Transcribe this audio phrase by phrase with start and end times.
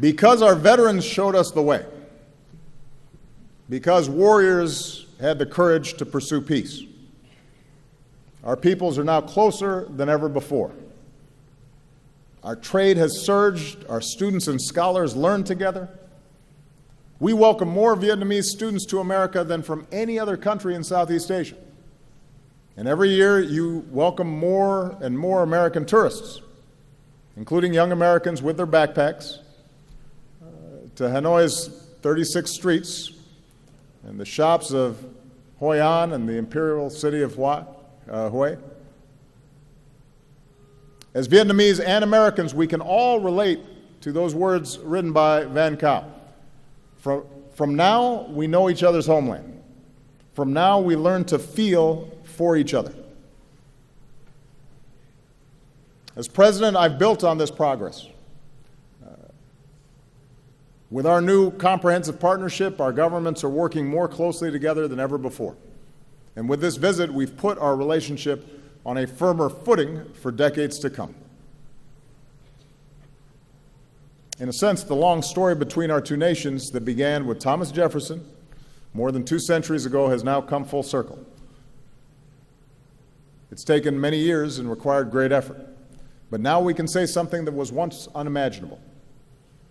[0.00, 1.84] Because our veterans showed us the way,
[3.68, 6.82] because warriors had the courage to pursue peace,
[8.42, 10.72] our peoples are now closer than ever before.
[12.42, 15.90] Our trade has surged, our students and scholars learn together.
[17.18, 21.56] We welcome more Vietnamese students to America than from any other country in Southeast Asia.
[22.78, 26.40] And every year you welcome more and more American tourists,
[27.36, 29.40] including young Americans with their backpacks,
[31.00, 31.68] to Hanoi's
[32.02, 33.12] 36 streets
[34.04, 35.02] and the shops of
[35.58, 37.66] Hoi An and the imperial city of Hua,
[38.10, 38.58] uh, Hue.
[41.14, 43.60] As Vietnamese and Americans, we can all relate
[44.02, 46.04] to those words written by Van Cao.
[46.98, 47.24] From,
[47.54, 49.58] from now, we know each other's homeland.
[50.34, 52.92] From now, we learn to feel for each other.
[56.14, 58.06] As president, I've built on this progress.
[60.90, 65.56] With our new comprehensive partnership, our governments are working more closely together than ever before.
[66.34, 68.46] And with this visit, we've put our relationship
[68.84, 71.14] on a firmer footing for decades to come.
[74.40, 78.26] In a sense, the long story between our two nations that began with Thomas Jefferson
[78.94, 81.24] more than two centuries ago has now come full circle.
[83.52, 85.68] It's taken many years and required great effort.
[86.30, 88.80] But now we can say something that was once unimaginable.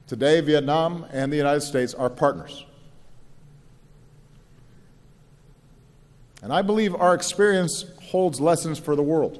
[0.09, 2.65] Today, Vietnam and the United States are partners.
[6.41, 9.39] And I believe our experience holds lessons for the world.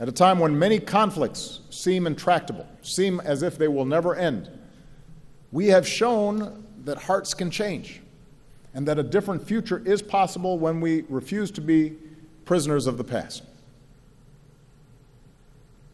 [0.00, 4.50] At a time when many conflicts seem intractable, seem as if they will never end,
[5.52, 8.00] we have shown that hearts can change
[8.74, 11.92] and that a different future is possible when we refuse to be
[12.44, 13.44] prisoners of the past.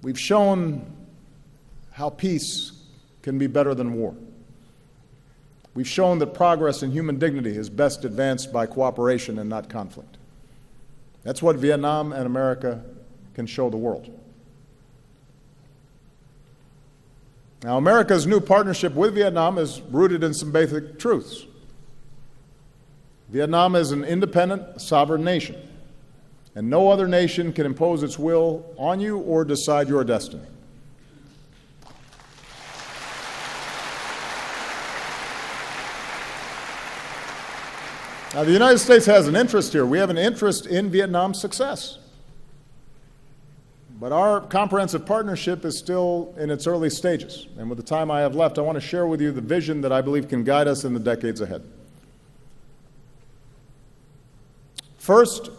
[0.01, 0.95] We've shown
[1.99, 2.71] how peace
[3.23, 4.15] can be better than war.
[5.75, 10.17] We've shown that progress in human dignity is best advanced by cooperation and not conflict.
[11.25, 12.85] That's what Vietnam and America
[13.35, 14.09] can show the world.
[17.65, 21.47] Now, America's new partnership with Vietnam is rooted in some basic truths.
[23.29, 25.57] Vietnam is an independent, sovereign nation,
[26.55, 30.47] and no other nation can impose its will on you or decide your destiny.
[38.35, 39.87] Now, the United States has an interest here.
[39.87, 41.99] We have an interest in Vietnam's success.
[43.99, 47.49] But our comprehensive partnership is still in its early stages.
[47.59, 49.81] And with the time I have left, I want to share with you the vision
[49.81, 51.65] that I believe can guide us in the decades ahead.
[54.99, 55.51] First,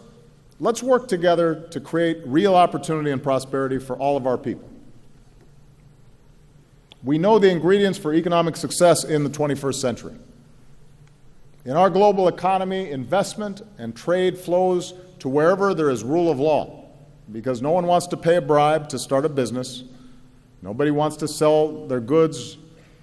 [0.60, 4.70] let's work together to create real opportunity and prosperity for all of our people.
[7.02, 10.14] We know the ingredients for economic success in the 21st century.
[11.64, 16.86] In our global economy, investment and trade flows to wherever there is rule of law
[17.30, 19.84] because no one wants to pay a bribe to start a business.
[20.62, 22.56] Nobody wants to sell their goods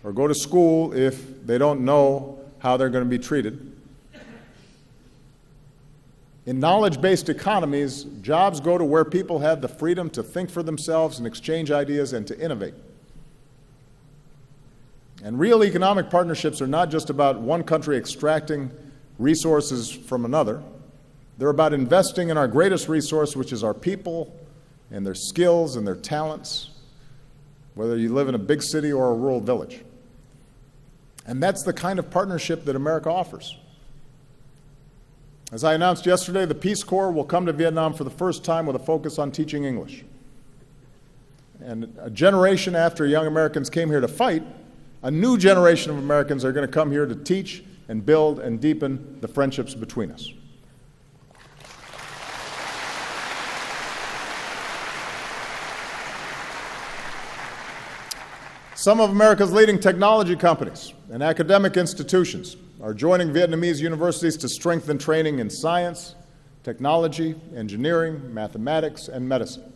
[0.03, 3.73] or go to school if they don't know how they're going to be treated.
[6.47, 10.63] In knowledge based economies, jobs go to where people have the freedom to think for
[10.63, 12.73] themselves and exchange ideas and to innovate.
[15.23, 18.71] And real economic partnerships are not just about one country extracting
[19.17, 20.61] resources from another.
[21.37, 24.35] They're about investing in our greatest resource, which is our people
[24.91, 26.69] and their skills and their talents,
[27.75, 29.81] whether you live in a big city or a rural village.
[31.25, 33.57] And that's the kind of partnership that America offers.
[35.51, 38.65] As I announced yesterday, the Peace Corps will come to Vietnam for the first time
[38.65, 40.03] with a focus on teaching English.
[41.61, 44.43] And a generation after young Americans came here to fight,
[45.03, 48.59] a new generation of Americans are going to come here to teach and build and
[48.59, 50.31] deepen the friendships between us.
[58.75, 64.97] Some of America's leading technology companies and academic institutions are joining Vietnamese universities to strengthen
[64.97, 66.15] training in science,
[66.63, 69.73] technology, engineering, mathematics, and medicine.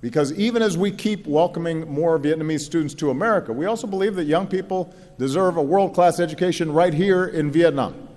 [0.00, 4.24] Because even as we keep welcoming more Vietnamese students to America, we also believe that
[4.24, 8.08] young people deserve a world class education right here in Vietnam.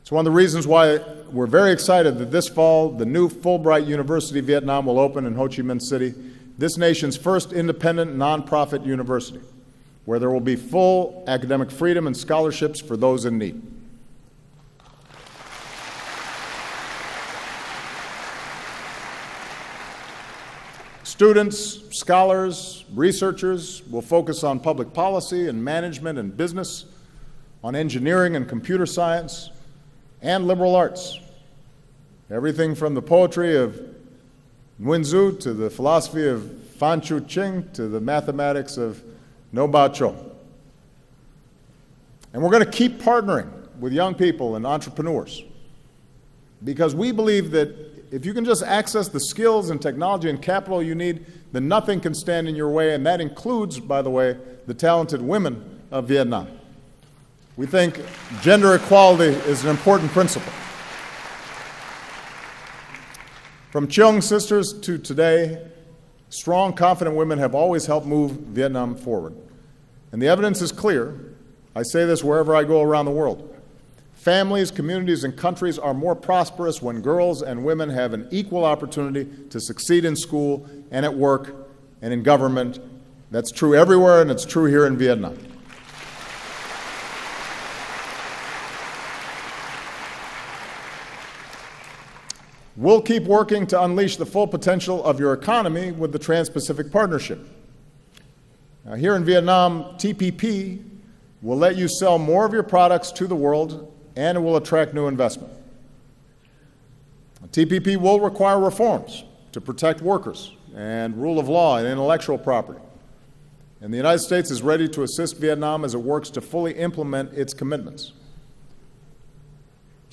[0.00, 0.98] It's one of the reasons why
[1.30, 5.48] we're very excited that this fall the new Fulbright University Vietnam will open in Ho
[5.48, 6.14] Chi Minh City,
[6.58, 9.40] this nation's first independent nonprofit university,
[10.04, 13.60] where there will be full academic freedom and scholarships for those in need.
[21.22, 26.86] Students, scholars, researchers will focus on public policy and management and business,
[27.62, 29.50] on engineering and computer science,
[30.20, 31.20] and liberal arts.
[32.28, 33.80] Everything from the poetry of
[34.80, 39.00] Nguyen to the philosophy of Phan Chu Trinh to the mathematics of
[39.54, 40.16] Ngo Bao Chau.
[42.32, 43.48] And we're going to keep partnering
[43.78, 45.44] with young people and entrepreneurs
[46.64, 50.82] because we believe that if you can just access the skills and technology and capital
[50.82, 54.36] you need, then nothing can stand in your way, and that includes, by the way,
[54.66, 56.46] the talented women of Vietnam.
[57.56, 58.00] We think
[58.42, 60.52] gender equality is an important principle.
[63.70, 65.66] From Trung sisters to today,
[66.28, 69.34] strong, confident women have always helped move Vietnam forward.
[70.12, 71.34] And the evidence is clear.
[71.74, 73.56] I say this wherever I go around the world.
[74.22, 79.28] Families, communities, and countries are more prosperous when girls and women have an equal opportunity
[79.50, 81.52] to succeed in school and at work
[82.02, 82.78] and in government.
[83.32, 85.36] That's true everywhere, and it's true here in Vietnam.
[92.76, 96.92] We'll keep working to unleash the full potential of your economy with the Trans Pacific
[96.92, 97.44] Partnership.
[98.84, 100.80] Now, here in Vietnam, TPP
[101.40, 104.94] will let you sell more of your products to the world and it will attract
[104.94, 105.52] new investment.
[107.50, 112.80] TPP will require reforms to protect workers and rule of law and intellectual property.
[113.80, 117.32] And the United States is ready to assist Vietnam as it works to fully implement
[117.34, 118.12] its commitments.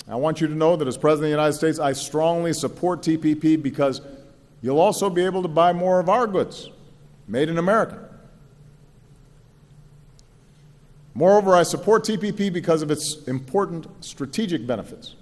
[0.08, 3.00] I want you to know that as President of the United States, I strongly support
[3.00, 4.00] TPP because
[4.60, 6.68] you'll also be able to buy more of our goods
[7.28, 8.09] made in America.
[11.14, 15.16] Moreover, I support TPP because of its important strategic benefits.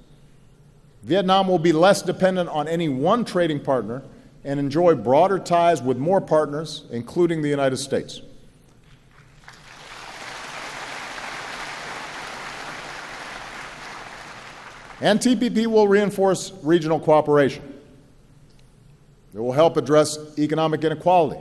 [1.03, 4.03] Vietnam will be less dependent on any one trading partner
[4.45, 8.21] and enjoy broader ties with more partners, including the United States.
[15.01, 17.63] And TPP will reinforce regional cooperation.
[19.33, 21.41] It will help address economic inequality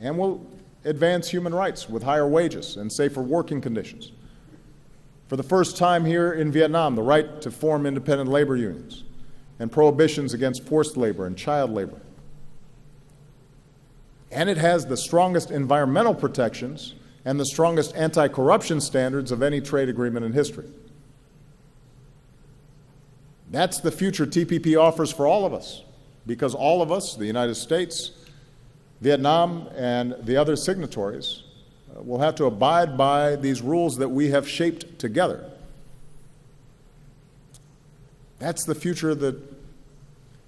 [0.00, 0.44] and will
[0.84, 4.12] advance human rights with higher wages and safer working conditions.
[5.28, 9.04] For the first time here in Vietnam, the right to form independent labor unions
[9.58, 12.00] and prohibitions against forced labor and child labor.
[14.30, 16.94] And it has the strongest environmental protections
[17.24, 20.68] and the strongest anti corruption standards of any trade agreement in history.
[23.50, 25.82] That's the future TPP offers for all of us,
[26.26, 28.12] because all of us, the United States,
[29.02, 31.42] Vietnam and the other signatories
[31.90, 35.50] uh, will have to abide by these rules that we have shaped together.
[38.38, 39.36] That's the future that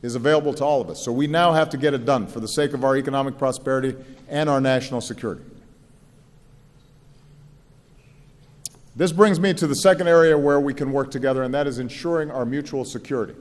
[0.03, 1.05] is available to all of us.
[1.05, 3.97] So we now have to get it done for the sake of our economic prosperity
[4.29, 5.43] and our national security.
[8.95, 11.81] This brings me to the second area where we can work together, and that is
[11.81, 13.35] ensuring our mutual security.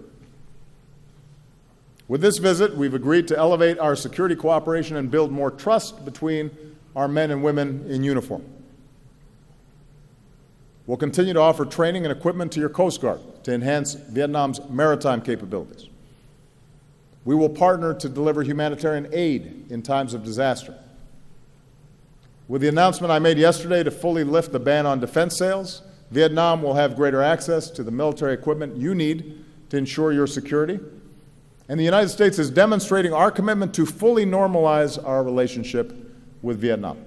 [2.07, 6.51] With this visit, we've agreed to elevate our security cooperation and build more trust between
[6.95, 8.43] our men and women in uniform.
[10.85, 15.21] We'll continue to offer training and equipment to your Coast Guard to enhance Vietnam's maritime
[15.21, 15.87] capabilities.
[17.23, 20.77] We will partner to deliver humanitarian aid in times of disaster.
[22.49, 26.61] With the announcement I made yesterday to fully lift the ban on defense sales, Vietnam
[26.61, 30.81] will have greater access to the military equipment you need to ensure your security
[31.69, 35.93] and the United States is demonstrating our commitment to fully normalize our relationship
[36.41, 36.97] with Vietnam.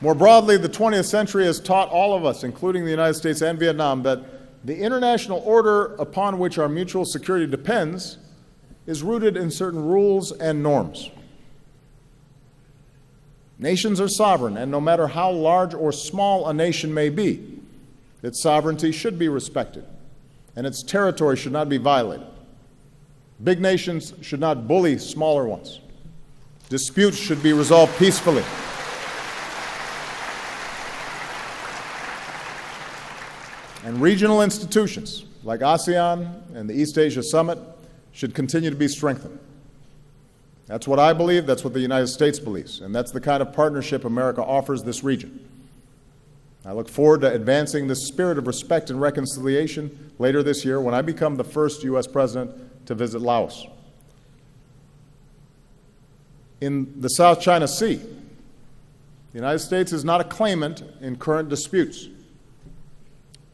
[0.00, 3.58] More broadly, the 20th century has taught all of us, including the United States and
[3.58, 8.18] Vietnam, that the international order upon which our mutual security depends
[8.86, 11.10] is rooted in certain rules and norms.
[13.58, 17.60] Nations are sovereign, and no matter how large or small a nation may be,
[18.22, 19.84] its sovereignty should be respected,
[20.54, 22.26] and its territory should not be violated.
[23.42, 25.80] Big nations should not bully smaller ones.
[26.68, 28.44] Disputes should be resolved peacefully.
[33.84, 37.58] And regional institutions like ASEAN and the East Asia Summit
[38.12, 39.38] should continue to be strengthened.
[40.68, 43.52] That's what I believe, that's what the United States believes, and that's the kind of
[43.52, 45.44] partnership America offers this region.
[46.64, 50.94] I look forward to advancing this spirit of respect and reconciliation later this year when
[50.94, 52.06] I become the first U.S.
[52.06, 53.66] president to visit Laos.
[56.60, 62.08] In the South China Sea, the United States is not a claimant in current disputes.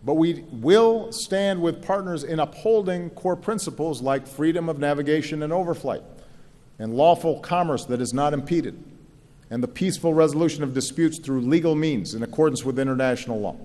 [0.04, 5.52] But we will stand with partners in upholding core principles like freedom of navigation and
[5.52, 6.02] overflight,
[6.78, 8.82] and lawful commerce that is not impeded,
[9.50, 13.56] and the peaceful resolution of disputes through legal means in accordance with international law.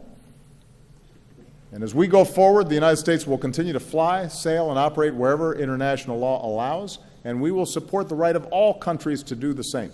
[1.72, 5.14] And as we go forward, the United States will continue to fly, sail, and operate
[5.14, 9.54] wherever international law allows, and we will support the right of all countries to do
[9.54, 9.92] the same.